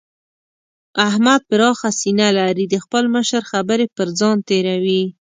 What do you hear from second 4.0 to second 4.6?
ځان